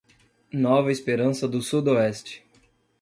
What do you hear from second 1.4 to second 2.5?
do Sudoeste